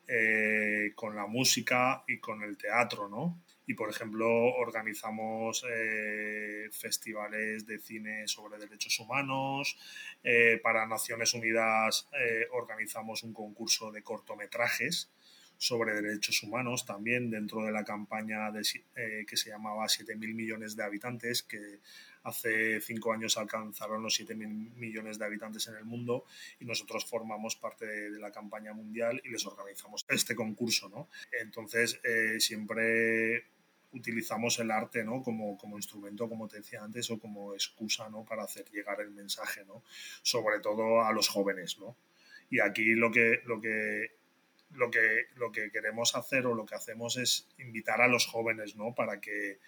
eh, 0.08 0.92
con 0.94 1.16
la 1.16 1.26
música 1.26 2.04
y 2.06 2.18
con 2.18 2.42
el 2.42 2.56
teatro, 2.56 3.08
¿no? 3.08 3.42
Y, 3.66 3.74
por 3.74 3.90
ejemplo, 3.90 4.28
organizamos 4.54 5.64
eh, 5.68 6.68
festivales 6.70 7.66
de 7.66 7.80
cine 7.80 8.28
sobre 8.28 8.58
derechos 8.58 9.00
humanos. 9.00 9.76
Eh, 10.22 10.60
para 10.62 10.86
Naciones 10.86 11.34
Unidas 11.34 12.08
organizamos 12.52 13.24
un 13.24 13.32
concurso 13.32 13.90
de 13.90 14.02
cortometrajes 14.04 15.10
sobre 15.58 16.00
derechos 16.00 16.42
humanos 16.42 16.84
también 16.84 17.30
dentro 17.30 17.64
de 17.64 17.72
la 17.72 17.84
campaña 17.84 18.48
eh, 18.58 19.24
que 19.26 19.36
se 19.36 19.50
llamaba 19.50 19.84
7.000 19.84 20.34
millones 20.34 20.76
de 20.76 20.84
habitantes, 20.84 21.42
que 21.42 21.80
hace 22.22 22.80
cinco 22.80 23.12
años 23.12 23.36
alcanzaron 23.38 24.02
los 24.02 24.20
7.000 24.20 24.74
millones 24.74 25.18
de 25.18 25.24
habitantes 25.24 25.68
en 25.68 25.76
el 25.76 25.84
mundo 25.84 26.24
y 26.58 26.64
nosotros 26.64 27.04
formamos 27.04 27.56
parte 27.56 27.86
de, 27.86 28.18
la 28.18 28.32
campaña 28.32 28.72
mundial 28.72 29.20
y 29.24 29.28
les 29.28 29.46
organizamos 29.46 30.04
este 30.08 30.34
concurso. 30.34 30.88
¿no? 30.88 31.08
Entonces, 31.40 32.00
eh, 32.02 32.40
siempre 32.40 33.44
utilizamos 33.92 34.58
el 34.58 34.70
arte 34.70 35.04
¿no? 35.04 35.22
como, 35.22 35.56
como, 35.56 35.76
instrumento, 35.76 36.28
como 36.28 36.48
te 36.48 36.58
decía 36.58 36.82
antes, 36.82 37.10
o 37.10 37.18
como 37.18 37.54
excusa 37.54 38.08
¿no? 38.08 38.24
para 38.24 38.42
hacer 38.42 38.68
llegar 38.70 39.00
el 39.00 39.10
mensaje, 39.10 39.64
¿no? 39.64 39.82
sobre 40.22 40.60
todo 40.60 41.02
a 41.02 41.12
los 41.12 41.28
jóvenes. 41.28 41.78
¿no? 41.78 41.96
Y 42.50 42.60
aquí 42.60 42.94
lo 42.94 43.10
que, 43.10 43.40
lo 43.44 43.60
que 43.60 44.10
lo 44.70 44.90
que, 44.90 45.26
lo 45.36 45.52
que 45.52 45.70
queremos 45.70 46.14
hacer 46.14 46.46
o 46.46 46.54
lo 46.54 46.66
que 46.66 46.74
hacemos 46.74 47.16
es 47.16 47.48
invitar 47.58 48.00
a 48.00 48.08
los 48.08 48.26
jóvenes, 48.26 48.76
¿no? 48.76 48.94
Para 48.94 49.20
que, 49.20 49.58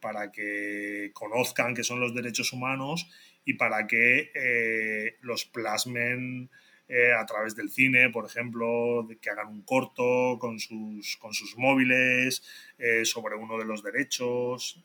para 0.00 0.30
que 0.32 1.10
conozcan 1.14 1.74
qué 1.74 1.84
son 1.84 2.00
los 2.00 2.14
derechos 2.14 2.52
humanos 2.52 3.08
y 3.44 3.54
para 3.54 3.86
que 3.86 4.30
eh, 4.34 5.16
los 5.20 5.44
plasmen 5.44 6.50
eh, 6.88 7.12
a 7.12 7.24
través 7.24 7.56
del 7.56 7.70
cine, 7.70 8.10
por 8.10 8.26
ejemplo, 8.26 9.08
que 9.20 9.30
hagan 9.30 9.48
un 9.48 9.62
corto 9.62 10.38
con 10.38 10.58
sus, 10.58 11.16
con 11.16 11.32
sus 11.32 11.56
móviles 11.56 12.42
eh, 12.78 13.04
sobre 13.04 13.36
uno 13.36 13.58
de 13.58 13.64
los 13.64 13.82
derechos. 13.82 14.84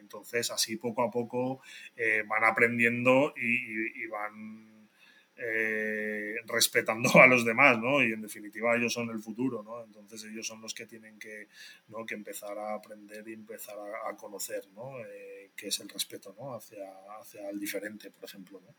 entonces, 0.00 0.50
así 0.50 0.76
poco 0.76 1.02
a 1.02 1.10
poco 1.10 1.60
van 2.26 2.42
aprendiendo 2.44 3.32
y 3.36 4.06
van 4.06 4.79
eh, 5.42 6.34
respetando 6.46 7.10
a 7.20 7.26
los 7.26 7.44
demás, 7.44 7.78
¿no? 7.78 8.02
Y 8.02 8.12
en 8.12 8.20
definitiva 8.20 8.76
ellos 8.76 8.92
son 8.92 9.08
el 9.10 9.20
futuro, 9.20 9.62
¿no? 9.62 9.82
Entonces 9.84 10.24
ellos 10.24 10.46
son 10.46 10.60
los 10.60 10.74
que 10.74 10.86
tienen 10.86 11.18
que, 11.18 11.48
¿no? 11.88 12.04
que 12.04 12.14
empezar 12.14 12.58
a 12.58 12.74
aprender 12.74 13.26
y 13.26 13.32
empezar 13.32 13.76
a, 13.78 14.16
conocer, 14.16 14.68
¿no? 14.74 14.98
Eh, 15.00 15.40
es 15.56 15.80
el 15.80 15.88
respeto, 15.88 16.34
¿no? 16.38 16.54
Hacia, 16.54 16.90
hacia 17.20 17.48
el 17.50 17.58
diferente, 17.58 18.10
por 18.10 18.24
ejemplo, 18.24 18.60
¿no? 18.60 18.74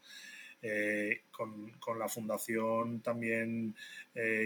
Eh, 0.63 1.23
con, 1.31 1.71
con, 1.79 1.97
la 1.97 2.07
fundación 2.07 3.01
también 3.01 3.75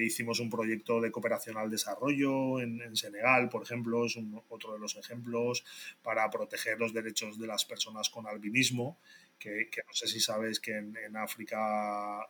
hicimos 0.02 0.40
un 0.40 0.50
proyecto 0.50 1.02
de 1.02 1.12
cooperación 1.12 1.58
al 1.58 1.70
desarrollo 1.70 2.62
en, 2.62 2.82
en 2.82 2.96
Senegal, 2.96 3.50
por 3.50 3.64
ejemplo, 3.64 4.06
es 4.06 4.18
otro 4.48 4.74
de 4.74 4.80
los 4.80 4.96
ejemplos 4.96 5.66
para 6.02 6.30
proteger 6.30 6.80
los 6.80 6.94
derechos 6.94 7.38
de 7.38 7.48
las 7.48 7.66
personas 7.66 8.10
con 8.10 8.28
albinismo 8.28 8.98
que, 9.40 9.70
no 9.86 9.94
sé 9.94 10.08
si 10.08 10.20
sabes 10.20 10.60
que 10.60 10.78
en, 10.78 11.18
África 11.18 12.28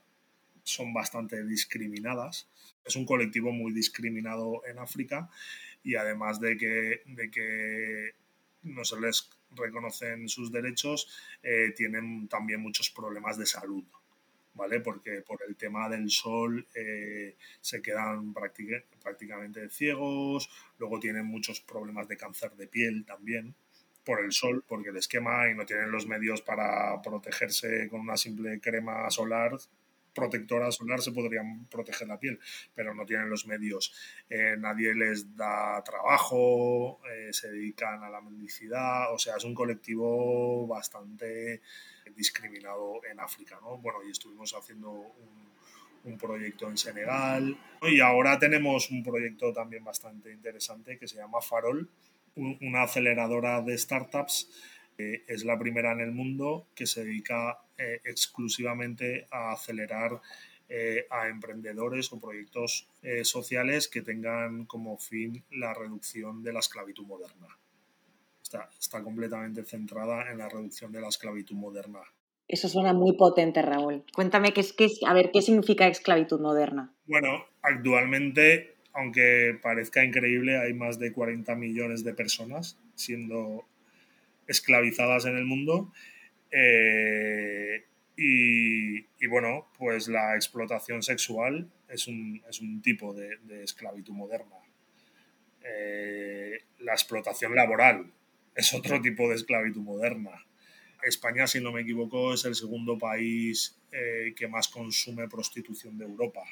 son 0.63 0.93
bastante 0.93 1.43
discriminadas. 1.43 2.47
Es 2.83 2.95
un 2.95 3.05
colectivo 3.05 3.51
muy 3.51 3.71
discriminado 3.71 4.65
en 4.65 4.79
África 4.79 5.29
y 5.83 5.95
además 5.95 6.39
de 6.39 6.57
que, 6.57 7.01
de 7.05 7.29
que 7.29 8.11
no 8.63 8.83
se 8.83 8.99
les 8.99 9.29
reconocen 9.51 10.27
sus 10.29 10.51
derechos, 10.51 11.07
eh, 11.43 11.73
tienen 11.75 12.27
también 12.27 12.61
muchos 12.61 12.89
problemas 12.89 13.37
de 13.37 13.45
salud. 13.45 13.83
¿Vale? 14.53 14.79
Porque 14.79 15.21
por 15.21 15.41
el 15.45 15.57
tema 15.57 15.89
del 15.89 16.09
sol 16.09 16.65
eh, 16.73 17.35
se 17.59 17.81
quedan 17.81 18.33
prácticamente 18.33 19.69
ciegos, 19.69 20.49
luego 20.77 20.97
tienen 20.97 21.25
muchos 21.25 21.59
problemas 21.59 22.07
de 22.07 22.15
cáncer 22.15 22.51
de 22.55 22.65
piel 22.65 23.03
también, 23.05 23.53
por 24.05 24.23
el 24.23 24.31
sol, 24.31 24.63
porque 24.65 24.93
les 24.93 25.09
quema 25.09 25.49
y 25.49 25.55
no 25.55 25.65
tienen 25.65 25.91
los 25.91 26.07
medios 26.07 26.41
para 26.41 27.01
protegerse 27.01 27.89
con 27.89 27.99
una 27.99 28.15
simple 28.15 28.61
crema 28.61 29.09
solar 29.09 29.57
protectora 30.15 30.71
solar 30.71 31.01
se 31.01 31.11
podrían 31.11 31.65
proteger 31.65 32.07
la 32.07 32.17
piel, 32.17 32.39
pero 32.73 32.95
no 32.95 33.05
tienen 33.05 33.29
los 33.29 33.45
medios. 33.45 33.93
Eh, 34.29 34.55
nadie 34.57 34.95
les 34.95 35.35
da 35.35 35.83
trabajo, 35.83 36.99
eh, 37.11 37.31
se 37.31 37.51
dedican 37.51 38.03
a 38.03 38.09
la 38.09 38.21
mendicidad, 38.21 39.13
o 39.13 39.19
sea, 39.19 39.35
es 39.35 39.43
un 39.43 39.53
colectivo 39.53 40.65
bastante 40.65 41.61
discriminado 42.15 43.01
en 43.11 43.19
África, 43.19 43.59
¿no? 43.61 43.77
Bueno, 43.77 43.99
y 44.07 44.11
estuvimos 44.11 44.53
haciendo 44.53 44.89
un, 44.91 45.45
un 46.05 46.17
proyecto 46.17 46.69
en 46.69 46.77
Senegal 46.77 47.57
y 47.81 47.99
ahora 47.99 48.39
tenemos 48.39 48.91
un 48.91 49.03
proyecto 49.03 49.51
también 49.51 49.83
bastante 49.83 50.31
interesante 50.31 50.97
que 50.97 51.07
se 51.07 51.17
llama 51.17 51.41
Farol, 51.41 51.89
una 52.35 52.83
aceleradora 52.83 53.61
de 53.61 53.77
startups. 53.77 54.49
Es 54.97 55.43
la 55.45 55.57
primera 55.57 55.91
en 55.91 56.01
el 56.01 56.11
mundo 56.11 56.67
que 56.75 56.85
se 56.85 57.03
dedica 57.03 57.59
eh, 57.77 58.01
exclusivamente 58.05 59.27
a 59.31 59.53
acelerar 59.53 60.21
eh, 60.69 61.05
a 61.09 61.27
emprendedores 61.27 62.11
o 62.11 62.19
proyectos 62.19 62.87
eh, 63.03 63.23
sociales 63.23 63.87
que 63.87 64.01
tengan 64.01 64.65
como 64.65 64.97
fin 64.97 65.43
la 65.51 65.73
reducción 65.73 66.43
de 66.43 66.53
la 66.53 66.59
esclavitud 66.59 67.05
moderna. 67.05 67.47
Está, 68.41 68.69
está 68.79 69.03
completamente 69.03 69.63
centrada 69.63 70.31
en 70.31 70.37
la 70.37 70.49
reducción 70.49 70.91
de 70.91 71.01
la 71.01 71.09
esclavitud 71.09 71.55
moderna. 71.55 71.99
Eso 72.47 72.69
suena 72.69 72.93
muy 72.93 73.17
potente, 73.17 73.61
Raúl. 73.61 74.03
Cuéntame 74.13 74.53
qué 74.53 74.61
es, 74.61 74.73
qué 74.73 74.87
a 75.05 75.13
ver, 75.13 75.31
qué 75.31 75.41
significa 75.41 75.87
esclavitud 75.87 76.39
moderna. 76.39 76.93
Bueno, 77.07 77.45
actualmente 77.61 78.75
aunque 78.95 79.59
parezca 79.61 80.03
increíble, 80.03 80.57
hay 80.57 80.73
más 80.73 80.97
de 80.99 81.11
40 81.11 81.53
millones 81.55 82.03
de 82.03 82.13
personas 82.13 82.79
siendo 82.95 83.65
esclavizadas 84.47 85.25
en 85.25 85.37
el 85.37 85.45
mundo. 85.45 85.91
Eh, 86.51 87.85
y, 88.17 89.27
bueno, 89.27 89.67
pues 89.77 90.07
la 90.07 90.35
explotación 90.35 91.03
sexual 91.03 91.69
es 91.89 92.07
un, 92.07 92.81
tipo 92.81 93.13
de, 93.13 93.63
esclavitud 93.63 94.13
moderna. 94.13 94.55
Eh, 95.61 96.59
la 96.79 96.93
explotación 96.93 97.55
laboral 97.55 98.13
es 98.55 98.73
otro 98.73 99.01
tipo 99.01 99.27
de 99.29 99.35
esclavitud 99.35 99.81
moderna. 99.81 100.45
España, 101.03 101.45
si 101.45 101.61
no 101.61 101.71
me 101.71 101.81
equivoco, 101.81 102.33
es 102.33 102.45
el 102.45 102.55
segundo 102.55 102.97
país 102.97 103.77
eh, 103.91 104.33
que 104.35 104.47
más 104.47 104.67
consume 104.67 105.27
prostitución 105.27 105.97
de 105.97 106.05
Europa. 106.05 106.43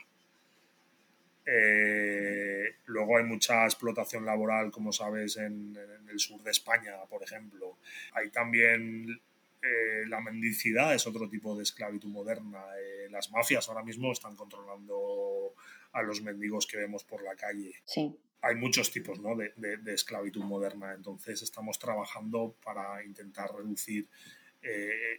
Eh, 1.46 2.76
luego 2.86 3.18
hay 3.18 3.24
mucha 3.26 3.66
explotación 3.66 4.26
laboral, 4.26 4.72
como 4.72 4.92
sabes, 4.92 5.38
en, 5.38 5.78
el 6.10 6.20
sur 6.20 6.42
de 6.42 6.52
España, 6.52 6.94
por 7.10 7.24
ejemplo. 7.24 7.78
Hay 8.14 8.30
también 8.30 9.22
eh, 9.62 10.04
la 10.08 10.22
mendicidad, 10.22 10.94
es 10.94 11.06
otro 11.06 11.30
tipo 11.30 11.56
de 11.56 11.64
esclavitud 11.64 12.10
moderna. 12.10 12.64
Eh, 12.80 13.08
las 13.10 13.32
mafias 13.32 13.68
ahora 13.68 13.84
mismo 13.84 14.12
están 14.12 14.36
controlando 14.36 15.54
a 15.92 16.02
los 16.02 16.22
mendigos 16.22 16.66
que 16.66 16.78
vemos 16.78 17.04
por 17.04 17.24
la 17.24 17.36
calle. 17.36 17.74
Sí. 17.86 18.16
Hay 18.42 18.56
muchos 18.56 18.92
tipos 18.92 19.20
¿no? 19.22 19.38
de, 19.38 19.54
esclavitud 19.94 20.44
moderna, 20.44 20.94
entonces 20.94 21.42
estamos 21.42 21.80
trabajando 21.80 22.58
para 22.62 23.02
intentar 23.06 23.54
reducir 23.56 24.10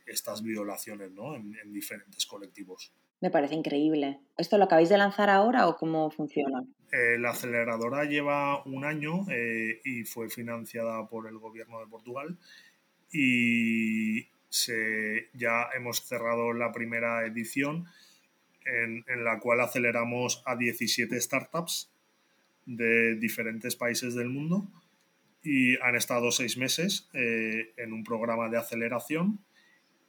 estas 0.07 0.43
violaciones 0.43 1.11
¿no? 1.11 1.35
en 1.35 1.73
diferentes 1.73 2.27
colectivos. 2.27 2.93
Me 3.25 3.31
parece 3.31 3.55
increíble. 3.55 4.21
¿Esto 4.37 4.59
lo 4.59 4.65
acabáis 4.65 4.91
de 4.91 4.99
lanzar 4.99 5.31
ahora 5.31 5.67
o 5.67 5.79
cómo 5.79 6.11
funciona? 6.11 6.63
Eh, 6.93 7.17
la 7.19 7.31
aceleradora 7.31 8.05
lleva 8.05 8.63
un 8.65 8.85
año 8.85 9.25
eh, 9.31 9.81
y 9.83 10.05
fue 10.05 10.29
financiada 10.29 11.09
por 11.09 11.27
el 11.27 11.39
gobierno 11.39 11.81
de 11.81 11.87
Portugal 11.87 12.37
y 13.11 14.27
ya 15.33 15.71
hemos 15.75 16.03
cerrado 16.03 16.53
la 16.53 16.71
primera 16.71 17.25
edición 17.25 17.87
en, 18.67 19.25
la 19.25 19.41
cual 19.41 19.63
aceleramos 19.63 20.43
a 20.45 20.57
17 20.57 21.19
startups 21.19 21.91
de 22.67 23.17
diferentes 23.17 23.75
países 23.75 24.15
del 24.15 24.29
mundo 24.29 24.69
y 25.43 25.81
han 25.81 25.97
estado 25.97 26.31
seis 26.31 26.59
meses 26.59 27.09
eh, 27.15 27.73
en 27.79 27.95
un 27.95 28.05
programa 28.05 28.51
de 28.51 28.59
aceleración 28.59 29.39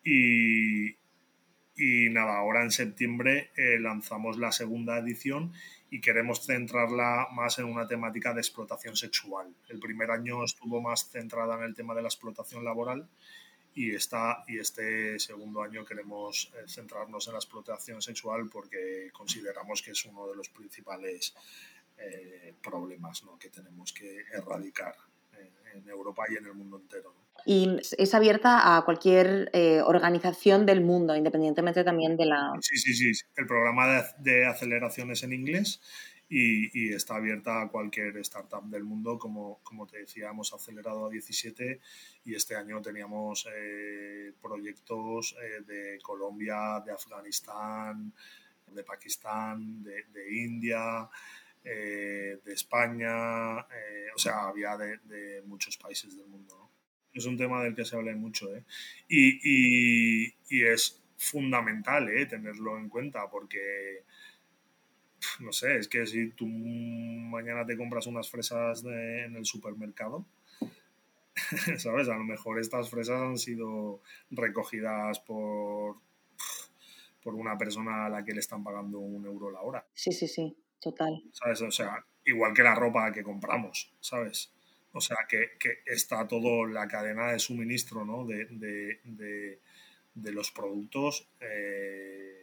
Y, 0.04 0.98
y 1.78 2.10
nada, 2.10 2.38
ahora 2.38 2.64
en 2.64 2.72
septiembre 2.72 3.52
eh, 3.58 3.80
lanzamos 3.80 4.38
la 4.38 4.52
segunda 4.52 4.98
edición 4.98 5.54
y 5.90 6.02
queremos 6.02 6.46
centrarla 6.46 7.28
más 7.34 7.60
en 7.60 7.66
una 7.66 7.88
temática 7.88 8.34
de 8.34 8.42
explotación 8.42 8.96
sexual. 8.96 9.54
El 9.70 9.80
primer 9.80 10.12
año 10.12 10.44
estuvo 10.44 10.82
más 10.82 11.10
centrada 11.10 11.58
en 11.58 11.64
el 11.64 11.76
tema 11.76 11.94
de 11.94 12.02
la 12.02 12.08
explotación 12.08 12.64
laboral 12.64 13.08
y, 13.74 13.92
y 13.92 14.60
este 14.60 15.20
segundo 15.20 15.62
año 15.62 15.84
queremos 15.86 16.52
eh, 16.56 16.64
centrarnos 16.68 17.28
en 17.28 17.34
la 17.34 17.40
explotación 17.40 18.02
sexual 18.02 18.50
porque 18.50 19.10
consideramos 19.12 19.82
que 19.82 19.92
es 19.92 20.06
uno 20.06 20.28
de 20.28 20.36
los 20.36 20.50
principales 20.50 21.36
eh, 21.98 22.54
problemas 22.64 23.24
¿no? 23.24 23.38
que 23.38 23.50
tenemos 23.50 23.92
que 23.92 24.24
erradicar 24.34 24.96
en 25.76 25.90
Europa 25.90 26.24
y 26.30 26.38
en 26.38 26.46
el 26.46 26.54
mundo 26.54 26.78
entero. 26.78 27.14
Y 27.46 27.78
es 27.98 28.14
abierta 28.16 28.76
a 28.76 28.86
cualquier 28.86 29.52
eh, 29.54 29.82
organización 29.82 30.66
del 30.66 30.82
mundo, 30.82 31.16
independientemente 31.16 31.84
también 31.84 32.18
de 32.18 32.26
la... 32.26 32.54
Sí, 32.62 32.78
sí, 32.78 32.94
sí. 32.94 33.26
El 33.36 33.46
programa 33.46 34.04
de, 34.18 34.46
aceleración 34.46 35.12
es 35.12 35.22
en 35.24 35.34
inglés 35.34 35.80
y, 36.28 36.94
está 36.94 37.18
abierta 37.18 37.62
a 37.62 37.70
cualquier 37.70 38.18
startup 38.18 38.64
del 38.66 38.84
mundo. 38.84 39.20
Como, 39.20 39.60
como 39.64 39.86
te 39.86 40.00
decía, 40.00 40.30
hemos 40.30 40.54
acelerado 40.54 41.06
a 41.06 41.10
17 41.10 41.80
y 42.26 42.34
este 42.34 42.56
año 42.56 42.82
teníamos 42.82 43.48
eh, 43.56 44.34
proyectos 44.42 45.36
eh, 45.40 45.62
de 45.68 46.00
Colombia, 46.02 46.82
de 46.84 46.94
Afganistán, 46.94 48.12
de 48.72 48.84
Pakistán, 48.84 49.84
de, 49.84 50.06
de 50.12 50.36
India. 50.36 51.08
Eh, 51.68 52.40
de 52.46 52.54
España, 52.54 53.58
eh, 53.62 54.10
o 54.16 54.20
sea, 54.20 54.48
había 54.50 54.78
de, 54.78 55.42
muchos 55.48 55.78
países 55.78 56.16
del 56.16 56.28
mundo. 56.28 56.70
Es 57.12 57.26
un 57.26 57.38
tema 57.38 57.64
del 57.64 57.74
que 57.74 57.84
se 57.84 57.96
habla 57.96 58.16
mucho, 58.16 58.56
¿eh? 58.56 58.64
y, 59.10 60.32
es 60.64 61.02
fundamental 61.18 62.08
tenerlo 62.30 62.78
en 62.78 62.88
cuenta 62.88 63.28
porque, 63.32 64.04
no 65.40 65.52
sé, 65.52 65.78
es 65.78 65.88
que 65.88 66.06
si 66.06 66.30
tú 66.32 66.46
mañana 66.46 67.66
te 67.66 67.78
compras 67.78 68.06
unas 68.06 68.30
fresas 68.30 68.84
en 68.84 69.36
el 69.36 69.46
supermercado, 69.46 70.24
¿sabes? 71.78 72.10
A 72.10 72.18
lo 72.18 72.26
mejor 72.26 72.60
estas 72.60 72.92
fresas 72.92 73.22
han 73.22 73.40
sido 73.40 74.02
recogidas 74.30 75.20
por, 75.20 75.98
por 77.24 77.34
una 77.34 77.58
persona 77.58 78.06
a 78.06 78.10
la 78.10 78.24
que 78.24 78.34
le 78.34 78.40
están 78.40 78.64
pagando 78.64 79.00
un 79.00 79.26
euro 79.26 79.50
la 79.50 79.62
hora. 79.62 79.88
Sí, 79.96 80.12
sí, 80.12 80.28
sí 80.28 80.56
total. 80.80 81.24
¿Sabes? 81.32 81.62
O 81.62 81.72
sea, 81.72 82.06
igual 82.26 82.54
que 82.54 82.64
la 82.64 82.76
ropa 82.76 83.12
que 83.12 83.24
compramos, 83.24 83.94
¿sabes? 84.00 84.52
O 84.92 85.02
sea, 85.02 85.18
que, 85.28 85.50
está 85.86 86.28
todo 86.28 86.66
la 86.66 86.88
cadena 86.88 87.32
de 87.32 87.40
suministro, 87.40 88.06
¿no? 88.06 88.26
De, 88.26 89.60
los 90.14 90.52
productos 90.52 91.28
eh, 91.42 92.35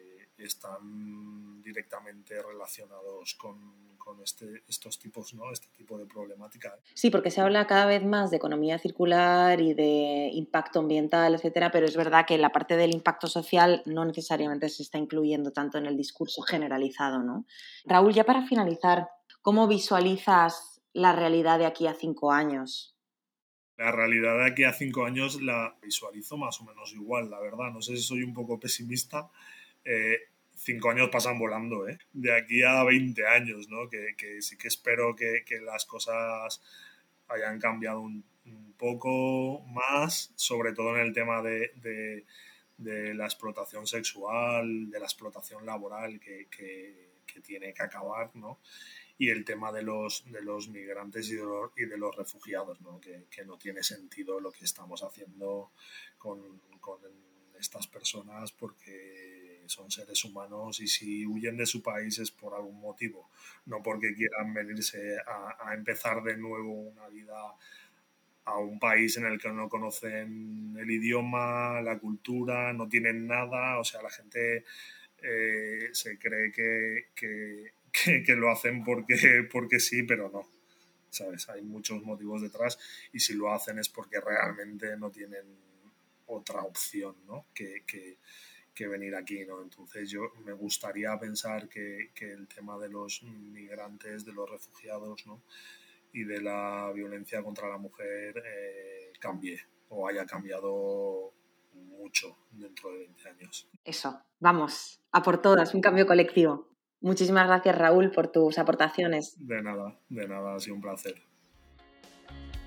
están 0.45 1.63
directamente 1.63 2.41
relacionados 2.43 3.35
con, 3.35 3.93
este, 4.23 4.63
estos 4.69 4.99
tipos, 4.99 5.33
¿no? 5.35 5.51
Este 5.51 5.69
tipo 5.77 5.97
de 5.97 6.05
problemática. 6.05 6.77
Sí, 6.95 7.09
porque 7.11 7.31
se 7.31 7.41
habla 7.41 7.67
cada 7.67 7.87
vez 7.87 8.05
más 8.05 8.31
de 8.31 8.37
economía 8.37 8.79
circular 8.79 9.61
y 9.61 9.75
de 9.75 10.31
impacto 10.33 10.81
ambiental, 10.81 11.35
etcétera, 11.35 11.71
pero 11.71 11.87
es 11.87 11.97
verdad 11.97 12.27
que 12.27 12.37
la 12.37 12.51
parte 12.51 12.77
del 12.77 12.93
impacto 12.93 13.27
social 13.27 13.83
no 13.87 14.05
necesariamente 14.05 14.69
se 14.69 14.83
está 14.83 14.99
incluyendo 14.99 15.53
tanto 15.53 15.79
en 15.79 15.87
el 15.87 15.97
discurso 15.97 16.43
generalizado, 16.43 17.23
¿no? 17.23 17.47
Raúl, 17.85 18.13
ya 18.13 18.25
para 18.25 18.47
finalizar, 18.47 19.09
¿cómo 19.41 19.67
visualizas 19.67 20.83
la 20.93 21.13
realidad 21.13 21.59
de 21.59 21.67
aquí 21.67 21.87
a 21.87 21.95
cinco 21.95 22.33
años? 22.33 22.97
La 23.77 23.91
realidad 23.91 24.37
de 24.39 24.47
aquí 24.47 24.65
a 24.65 24.73
cinco 24.73 25.05
años 25.05 25.41
la 25.41 25.77
visualizo 25.83 26.37
más 26.37 26.61
o 26.61 26.65
menos 26.65 26.93
igual, 26.93 27.31
la 27.31 27.41
verdad. 27.41 27.73
No 27.73 27.81
sé 27.81 27.97
si 27.97 28.03
soy 28.03 28.23
un 28.23 28.35
poco 28.35 28.61
pesimista. 28.61 29.31
Eh, 29.85 30.19
cinco 30.62 30.90
años 30.90 31.09
pasan 31.11 31.38
volando, 31.38 31.88
¿eh? 31.88 31.99
De 32.12 32.33
aquí 32.35 32.62
a 32.62 32.85
20 32.85 33.26
años, 33.26 33.69
¿no? 33.69 33.88
Que, 33.88 34.40
sí 34.40 34.57
que 34.57 34.69
espero 34.69 35.14
que, 35.16 35.45
las 35.64 35.85
cosas 35.85 36.62
hayan 37.28 37.59
cambiado 37.59 38.00
un, 38.00 38.25
poco 38.76 39.61
más, 39.69 40.33
sobre 40.35 40.73
todo 40.73 40.97
en 40.97 41.02
el 41.02 41.12
tema 41.12 41.42
de, 41.42 42.25
la 42.78 43.25
explotación 43.25 43.87
sexual, 43.87 44.90
de 44.90 44.99
la 44.99 45.07
explotación 45.07 45.64
laboral 45.64 46.19
que, 46.19 47.12
tiene 47.42 47.73
que 47.73 47.83
acabar, 47.83 48.31
¿no? 48.35 48.59
Y 49.19 49.31
el 49.31 49.45
tema 49.45 49.73
de 49.73 49.83
los, 49.83 50.25
de 50.31 50.42
los 50.42 50.69
migrantes 50.69 51.28
y 51.31 51.37
de 51.37 51.45
los, 51.45 51.71
y 51.76 51.87
de 51.87 51.97
los 51.97 52.14
refugiados, 52.14 52.81
¿no? 52.81 53.00
Que, 53.00 53.45
no 53.47 53.57
tiene 53.57 53.83
sentido 53.83 54.40
lo 54.40 54.52
que 54.52 54.64
estamos 54.64 55.02
haciendo 55.02 55.73
con, 56.19 56.61
con 56.81 57.00
estas 57.59 57.87
personas 57.87 58.52
porque 58.52 59.42
son 59.73 59.91
seres 59.91 60.25
humanos 60.25 60.81
y 60.81 60.87
si 60.87 61.26
huyen 61.26 61.57
de 61.57 61.67
su 61.67 61.83
país 61.83 62.19
es 62.19 62.31
por 62.31 62.55
algún 62.55 62.81
motivo, 62.81 63.31
no 63.67 63.83
porque 63.83 64.14
quieran 64.14 64.53
venirse 64.53 65.16
a, 65.27 65.75
empezar 65.75 66.23
de 66.23 66.37
nuevo 66.37 66.73
una 66.73 67.09
vida 67.09 67.35
a 68.44 68.59
un 68.59 68.79
país 68.79 69.16
en 69.16 69.25
el 69.27 69.40
que 69.40 69.49
no 69.51 69.68
conocen 69.68 70.77
el 70.79 70.90
idioma, 70.90 71.81
la 71.81 71.99
cultura, 71.99 72.73
no 72.73 72.88
tienen 72.88 73.27
nada, 73.27 73.79
o 73.79 73.85
sea, 73.85 74.03
la 74.03 74.11
gente 74.11 74.64
eh, 75.23 75.88
se 75.92 76.18
cree 76.18 76.51
que, 76.51 77.07
que, 77.14 78.35
lo 78.35 78.51
hacen 78.51 78.83
porque, 78.85 79.47
porque 79.51 79.79
sí, 79.79 80.03
pero 80.03 80.29
no. 80.29 80.42
¿Sabes? 81.11 81.49
Hay 81.51 81.62
muchos 81.62 82.03
motivos 82.03 82.40
detrás 82.40 82.79
y 83.12 83.20
si 83.20 83.35
lo 83.35 83.53
hacen 83.53 83.79
es 83.79 83.90
porque 83.90 84.18
realmente 84.18 84.97
no 84.97 85.11
tienen 85.11 85.44
otra 86.27 86.62
opción, 86.62 87.14
¿no? 87.27 87.47
Que, 87.55 87.83
que, 88.75 88.85
que 88.85 88.89
venir 88.89 89.15
aquí, 89.15 89.45
¿no? 89.45 89.63
Entonces 89.63 90.11
yo 90.11 90.33
me 90.45 90.53
gustaría 90.53 91.19
pensar 91.19 91.69
que, 91.69 92.11
el 92.21 92.49
tema 92.49 92.79
de 92.79 92.89
los 92.89 93.23
migrantes, 93.23 94.25
de 94.25 94.33
los 94.33 94.51
refugiados, 94.51 95.27
¿no? 95.27 95.43
Y 96.13 96.25
de 96.25 96.41
la 96.41 96.93
violencia 96.95 97.43
contra 97.43 97.69
la 97.69 97.79
mujer 97.79 98.43
eh, 98.45 99.13
cambie 99.19 99.61
o 99.89 100.09
haya 100.09 100.27
cambiado 100.27 101.33
mucho 101.75 102.37
dentro 102.51 102.93
de 102.93 102.99
20 102.99 103.29
años. 103.29 103.69
Eso, 103.85 104.23
vamos, 104.41 105.01
a 105.11 105.23
por 105.23 105.41
todas, 105.41 105.75
un 105.75 105.81
cambio 105.81 106.07
colectivo. 106.07 106.69
Muchísimas 107.01 107.47
gracias 107.47 107.77
Raúl 107.77 108.11
por 108.11 108.31
tus 108.31 108.59
aportaciones. 108.59 109.35
De 109.39 109.63
nada, 109.63 109.99
de 110.09 110.29
nada, 110.29 110.55
ha 110.55 110.61
sido 110.61 110.77
un 110.77 110.83
placer. 110.83 111.15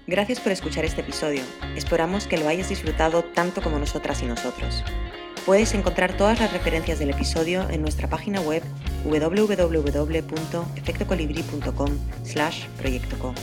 Gracias 0.08 0.40
por 0.40 0.52
escuchar 0.52 0.86
este 0.86 1.02
episodio. 1.02 1.42
Esperamos 1.76 2.28
que 2.28 2.38
lo 2.38 2.48
hayas 2.48 2.70
disfrutado 2.70 3.24
tanto 3.24 3.62
como 3.62 3.80
nosotras 3.80 4.22
y 4.22 4.28
nosotros. 4.28 4.84
Puedes 5.46 5.74
encontrar 5.76 6.18
todas 6.18 6.40
las 6.40 6.52
referencias 6.52 6.98
del 6.98 7.12
episodio 7.12 7.70
en 7.70 7.84
nuestra 7.84 8.10
página 8.10 8.42
web 8.42 8.64
www.efectocolibri.com 9.04 11.90
slash 12.24 12.66
proyectoco. 12.80 13.36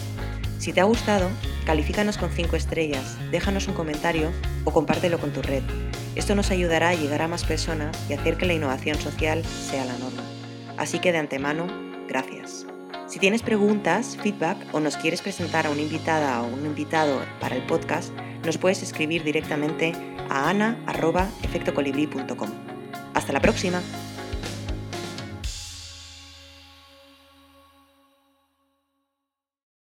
Si 0.59 0.73
te 0.73 0.81
ha 0.81 0.85
gustado, 0.85 1.29
califícanos 1.65 2.19
con 2.19 2.31
5 2.31 2.57
estrellas, 2.57 3.17
déjanos 3.31 3.69
un 3.69 3.75
comentario 3.75 4.33
o 4.65 4.73
compártelo 4.73 5.21
con 5.21 5.33
tu 5.33 5.43
red. 5.43 5.63
Esto 6.17 6.35
nos 6.35 6.51
ayudará 6.51 6.89
a 6.89 6.95
llegar 6.95 7.23
a 7.23 7.29
más 7.29 7.45
personas 7.45 7.97
y 8.09 8.15
hacer 8.15 8.37
que 8.37 8.47
la 8.47 8.55
innovación 8.55 8.99
social 8.99 9.45
sea 9.45 9.85
la 9.85 9.97
norma. 9.99 10.25
Así 10.77 10.99
que 10.99 11.13
de 11.13 11.19
antemano, 11.19 11.69
gracias. 12.09 12.67
Tienes 13.23 13.43
preguntas, 13.45 14.19
feedback 14.21 14.59
o 14.75 14.81
nos 14.81 14.97
quieres 14.97 15.23
presentar 15.23 15.65
a 15.65 15.71
una 15.71 15.81
invitada 15.81 16.43
o 16.43 16.47
un 16.49 16.67
invitado 16.67 17.21
para 17.39 17.55
el 17.55 17.63
podcast, 17.63 18.13
nos 18.45 18.59
puedes 18.59 18.83
escribir 18.83 19.23
directamente 19.23 19.93
a 20.29 20.51
ana.efectocolibri.com. 20.51 22.49
Hasta 23.15 23.33
la 23.33 23.41
próxima. 23.41 23.81